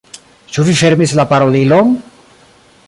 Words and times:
Ĉu 0.55 0.63
vi 0.69 0.75
fermis 0.79 1.13
la 1.21 1.27
parolilon? 1.35 1.95